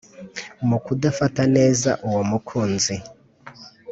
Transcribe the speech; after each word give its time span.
mu 0.67 0.77
kudafata 0.85 1.41
neza 1.55 1.89
uwo 2.07 2.21
mukunzi 2.29 2.95